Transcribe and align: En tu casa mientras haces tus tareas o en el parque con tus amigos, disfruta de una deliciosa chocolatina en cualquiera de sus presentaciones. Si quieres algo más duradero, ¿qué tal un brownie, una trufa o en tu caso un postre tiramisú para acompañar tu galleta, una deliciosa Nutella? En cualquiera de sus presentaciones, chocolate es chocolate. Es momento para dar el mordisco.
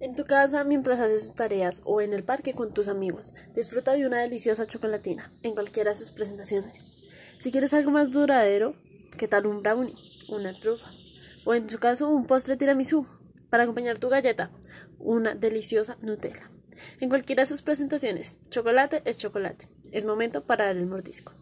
En 0.00 0.14
tu 0.14 0.24
casa 0.24 0.62
mientras 0.62 1.00
haces 1.00 1.26
tus 1.26 1.34
tareas 1.34 1.82
o 1.84 2.00
en 2.00 2.12
el 2.12 2.22
parque 2.22 2.52
con 2.52 2.72
tus 2.72 2.86
amigos, 2.86 3.32
disfruta 3.52 3.94
de 3.94 4.06
una 4.06 4.20
deliciosa 4.20 4.64
chocolatina 4.64 5.32
en 5.42 5.54
cualquiera 5.54 5.90
de 5.90 5.96
sus 5.96 6.12
presentaciones. 6.12 6.86
Si 7.36 7.50
quieres 7.50 7.74
algo 7.74 7.90
más 7.90 8.12
duradero, 8.12 8.74
¿qué 9.16 9.26
tal 9.26 9.48
un 9.48 9.60
brownie, 9.60 9.96
una 10.28 10.56
trufa 10.60 10.88
o 11.44 11.54
en 11.54 11.66
tu 11.66 11.78
caso 11.78 12.08
un 12.08 12.26
postre 12.26 12.56
tiramisú 12.56 13.06
para 13.50 13.64
acompañar 13.64 13.98
tu 13.98 14.08
galleta, 14.08 14.52
una 15.00 15.34
deliciosa 15.34 15.98
Nutella? 16.00 16.48
En 17.00 17.08
cualquiera 17.08 17.42
de 17.42 17.48
sus 17.48 17.62
presentaciones, 17.62 18.36
chocolate 18.50 19.02
es 19.04 19.18
chocolate. 19.18 19.66
Es 19.90 20.04
momento 20.04 20.44
para 20.44 20.66
dar 20.66 20.76
el 20.76 20.86
mordisco. 20.86 21.32